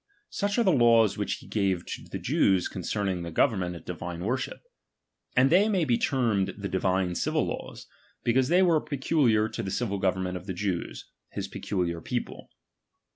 Such 0.31 0.57
are 0.57 0.63
the 0.63 0.71
laws 0.71 1.15
which 1.15 1.33
he 1.33 1.47
gave 1.47 1.85
to 1.85 2.03
the 2.05 2.17
Jews 2.17 2.67
concerning 2.67 3.21
their 3.21 3.31
government 3.31 3.75
and 3.75 3.85
divine 3.85 4.23
worship; 4.25 4.63
and 5.35 5.51
they 5.51 5.69
may 5.69 5.85
be 5.85 5.95
termed 5.95 6.55
the 6.57 6.67
divine 6.67 7.13
civil 7.13 7.45
laws, 7.45 7.85
because 8.23 8.47
they 8.47 8.63
were 8.63 8.81
peculiar 8.81 9.47
to 9.49 9.61
the 9.61 9.69
civil 9.69 9.99
government 9.99 10.37
of 10.37 10.47
the 10.47 10.55
Jews, 10.55 11.05
his 11.33 11.47
peculiar 11.47 12.01
people. 12.01 12.49